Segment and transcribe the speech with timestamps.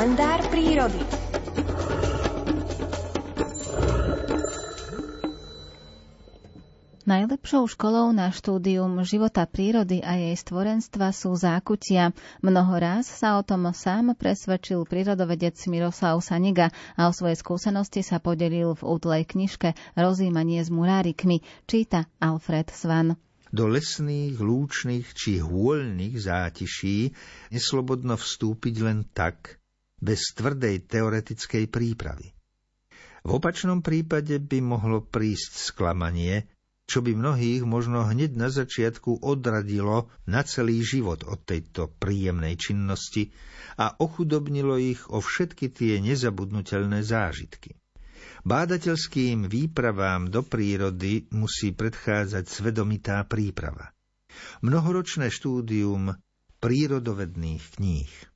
[0.00, 0.96] kalendár prírody.
[7.04, 12.16] Najlepšou školou na štúdium života prírody a jej stvorenstva sú zákutia.
[12.40, 18.24] Mnoho raz sa o tom sám presvedčil prírodovedec Miroslav Saniga a o svojej skúsenosti sa
[18.24, 23.20] podelil v útlej knižke Rozímanie s murárikmi, číta Alfred Svan.
[23.52, 27.12] Do lesných, lúčných či hôľných zátiší
[27.52, 29.59] neslobodno vstúpiť len tak,
[30.00, 32.32] bez tvrdej teoretickej prípravy.
[33.20, 36.48] V opačnom prípade by mohlo prísť sklamanie,
[36.90, 43.30] čo by mnohých možno hneď na začiatku odradilo na celý život od tejto príjemnej činnosti
[43.78, 47.78] a ochudobnilo ich o všetky tie nezabudnutelné zážitky.
[48.40, 53.92] Bádateľským výpravám do prírody musí predchádzať svedomitá príprava.
[54.64, 56.16] Mnohoročné štúdium
[56.58, 58.29] prírodovedných kníh.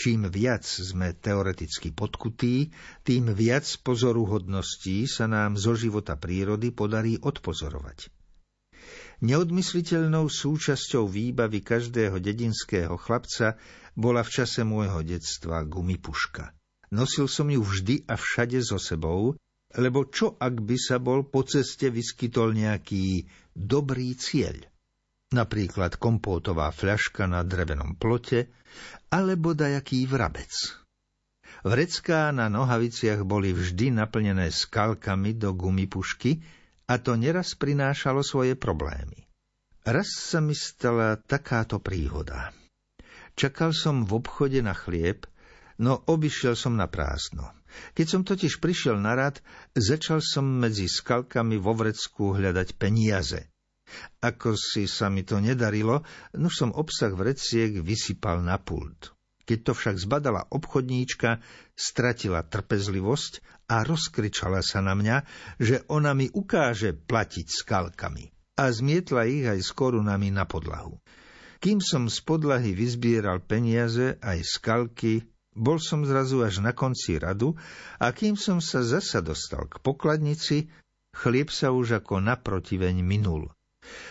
[0.00, 2.72] Čím viac sme teoreticky podkutí,
[3.04, 8.08] tým viac pozoruhodností sa nám zo života prírody podarí odpozorovať.
[9.20, 13.60] Neodmysliteľnou súčasťou výbavy každého dedinského chlapca
[13.92, 16.56] bola v čase môjho detstva gumipuška.
[16.96, 19.36] Nosil som ju vždy a všade so sebou,
[19.76, 24.69] lebo čo ak by sa bol po ceste vyskytol nejaký dobrý cieľ?
[25.30, 28.50] Napríklad kompótová fľaška na drevenom plote,
[29.10, 30.50] alebo dajaký vrabec.
[31.62, 36.40] Vrecká na nohaviciach boli vždy naplnené skalkami do gumipušky
[36.90, 39.28] a to neraz prinášalo svoje problémy.
[39.86, 42.50] Raz sa mi stala takáto príhoda.
[43.38, 45.24] Čakal som v obchode na chlieb,
[45.80, 47.54] no obišiel som na prázdno.
[47.94, 49.38] Keď som totiž prišiel na rad,
[49.78, 53.46] začal som medzi skalkami vo vrecku hľadať peniaze–
[54.22, 56.02] ako si sa mi to nedarilo,
[56.36, 59.14] nuž som obsah vreciek vysypal na pult.
[59.50, 61.42] Keď to však zbadala obchodníčka,
[61.74, 65.16] stratila trpezlivosť a rozkričala sa na mňa,
[65.58, 68.30] že ona mi ukáže platiť skalkami.
[68.60, 71.02] A zmietla ich aj s korunami na podlahu.
[71.60, 77.58] Kým som z podlahy vyzbieral peniaze aj skalky, bol som zrazu až na konci radu
[77.98, 80.70] a kým som sa zasa dostal k pokladnici,
[81.10, 83.50] chlieb sa už ako naprotiveň minul.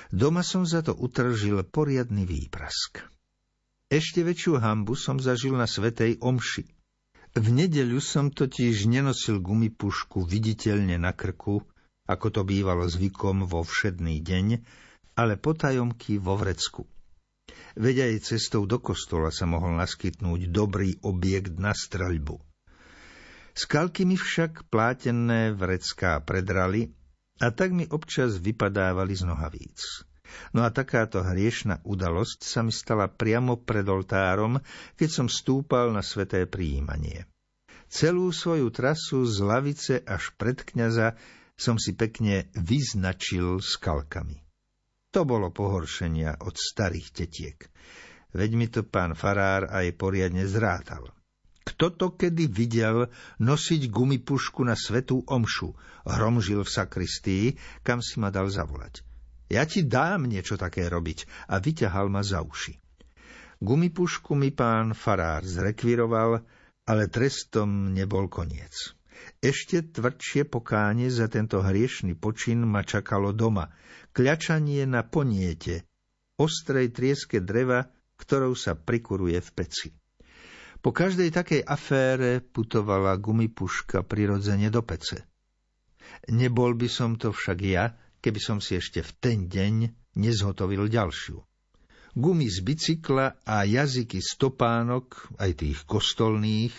[0.09, 3.06] Doma som za to utržil poriadny výprask.
[3.90, 6.66] Ešte väčšiu hambu som zažil na Svetej Omši.
[7.38, 11.62] V nedeľu som totiž nenosil gumipušku viditeľne na krku,
[12.09, 14.47] ako to bývalo zvykom vo všedný deň,
[15.13, 16.90] ale potajomky vo vrecku.
[17.78, 22.41] Veď aj cestou do kostola sa mohol naskytnúť dobrý objekt na streľbu.
[23.53, 26.90] Skalky mi však plátené vrecká predrali
[27.39, 30.03] a tak mi občas vypadávali z nohavíc.
[30.53, 34.61] No a takáto hriešna udalosť sa mi stala priamo pred oltárom,
[34.94, 37.25] keď som stúpal na sveté príjmanie.
[37.89, 41.17] Celú svoju trasu z lavice až pred kňaza
[41.57, 44.45] som si pekne vyznačil skalkami.
[45.09, 47.59] To bolo pohoršenia od starých tetiek.
[48.29, 51.09] Veď mi to pán farár aj poriadne zrátal.
[51.64, 55.75] Kto to kedy videl nosiť gumipušku na svetú omšu?
[56.08, 57.46] Hromžil v sakristii,
[57.84, 59.03] kam si ma dal zavolať.
[59.50, 62.78] Ja ti dám niečo také robiť a vyťahal ma za uši.
[63.59, 66.46] Gumipušku mi pán farár zrekviroval,
[66.88, 68.96] ale trestom nebol koniec.
[69.44, 73.68] Ešte tvrdšie pokánie za tento hriešný počin ma čakalo doma.
[74.16, 75.84] Kľačanie na poniete,
[76.40, 79.99] ostrej trieske dreva, ktorou sa prikuruje v peci.
[80.79, 85.28] Po každej takej afére putovala gumipuška prirodzene do pece.
[86.31, 87.91] Nebol by som to však ja,
[88.23, 89.75] keby som si ešte v ten deň
[90.16, 91.44] nezhotovil ďalšiu.
[92.18, 96.73] Gumy z bicykla a jazyky stopánok, aj tých kostolných,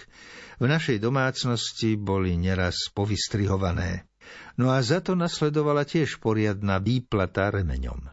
[0.59, 4.11] v našej domácnosti boli neraz povystrihované.
[4.59, 8.11] No a za to nasledovala tiež poriadna výplata remeňom.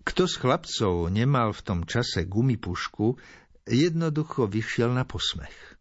[0.00, 3.18] Kto z chlapcov nemal v tom čase gumipušku,
[3.70, 5.78] jednoducho vyšiel na posmech.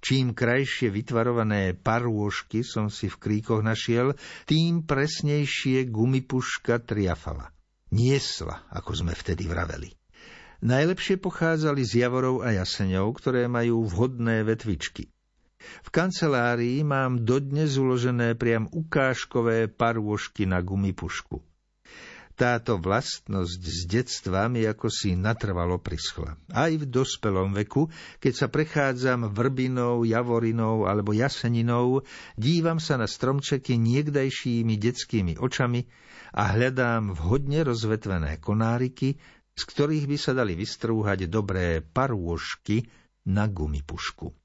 [0.00, 4.16] Čím krajšie vytvarované parôžky som si v kríkoch našiel,
[4.48, 7.52] tým presnejšie gumipuška triafala.
[7.92, 9.92] Niesla, ako sme vtedy vraveli.
[10.60, 15.08] Najlepšie pochádzali z javorov a jaseňov, ktoré majú vhodné vetvičky.
[15.60, 21.44] V kancelárii mám dodnes uložené priam ukážkové parôžky na gumipušku.
[22.40, 26.40] Táto vlastnosť z detstva mi ako si natrvalo prischla.
[26.48, 32.00] Aj v dospelom veku, keď sa prechádzam vrbinou, javorinou alebo jaseninou,
[32.40, 35.84] dívam sa na stromčeky niekdajšími detskými očami
[36.32, 39.20] a hľadám vhodne rozvetvené konáriky,
[39.52, 42.88] z ktorých by sa dali vystrúhať dobré parôžky
[43.28, 44.39] na gumipušku.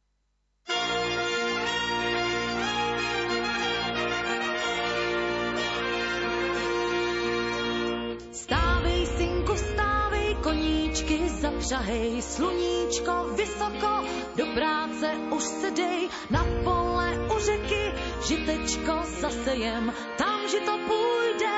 [11.59, 14.03] Žahej, sluníčko vysoko,
[14.35, 17.85] do práce už se dej, na pole u řeky,
[18.27, 20.35] žitečko zasejem, tam
[20.65, 21.57] to půjde,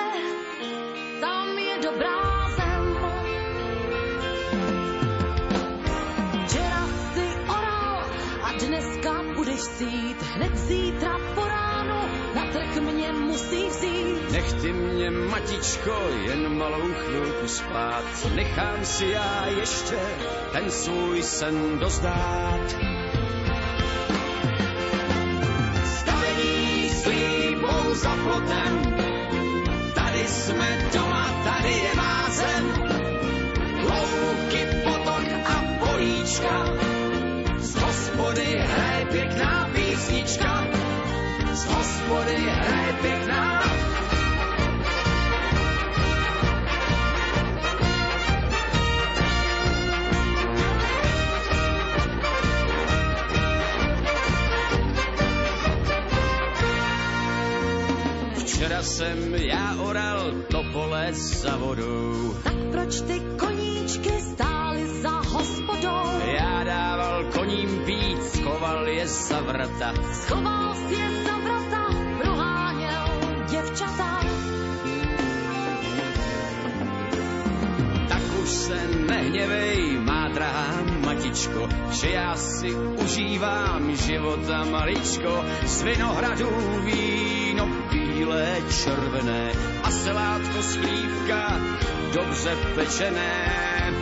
[1.22, 2.84] tam je dobrá zem.
[6.46, 6.84] Včera
[7.14, 8.04] si oral
[8.44, 12.02] a dneska budeš sít, hned zítra po ránu
[12.36, 14.17] na trh mě musí vzít.
[14.32, 18.04] Nech ty mě, matičko, jen malou chvilku spát,
[18.36, 19.96] nechám si já ještě
[20.52, 22.76] ten svůj sen dozdát.
[26.00, 28.96] Stavení slíbou za plotem,
[29.96, 32.66] tady jsme doma, tady je má zem.
[33.84, 36.66] Louky, potok a políčka,
[37.58, 40.68] z hospody hraje pěkná písnička,
[41.54, 43.57] z hospody hraje pěkná
[58.98, 62.34] jsem já oral to pole za vodou.
[62.44, 66.20] Tak proč ty koníčky stály za hospodou?
[66.26, 69.94] Já dával koním pít, schoval je za vrata.
[70.14, 71.86] Schoval si je za vrata,
[72.22, 73.08] proháněl
[73.50, 74.20] děvčata.
[78.10, 86.50] Tak už se nehněvej, má drahá matičko, že já si užívám života maličko, z vinohradů
[86.86, 87.68] víno
[88.18, 89.52] bílé, červené
[89.84, 91.60] a selátko slívka
[92.14, 93.94] dobře pečené.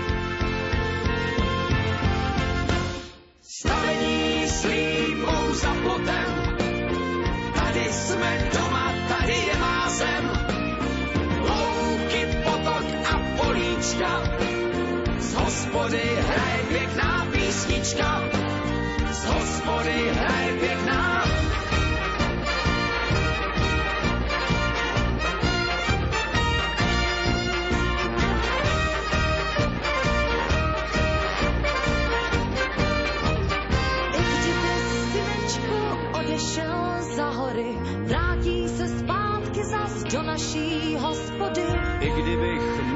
[3.41, 6.29] Stavení slíbou za plotem,
[7.55, 10.23] tady jsme doma, tady je má zem.
[11.39, 14.11] Louky, potok a políčka,
[15.19, 18.23] z hospody hraje pěkná písnička,
[19.11, 21.54] z hospody hraje pěkná naší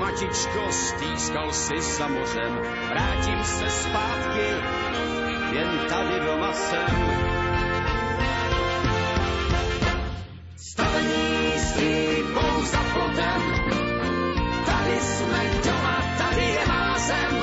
[0.09, 2.53] matičko, stýskal si za mořem,
[2.89, 4.47] vrátím se zpátky,
[5.53, 6.95] jen tady doma jsem.
[10.55, 13.41] Stavení s rýbou za plotem,
[14.65, 17.33] tady jsme doma, tady je má zem.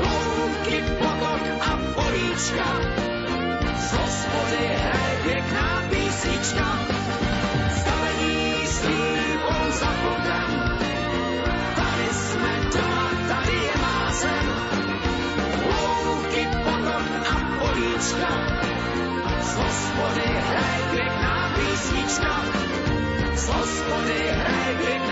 [0.00, 2.68] Louky, potok a políčka,
[3.76, 6.91] z hospody hraje pěkná písnička,
[24.78, 25.11] pěkná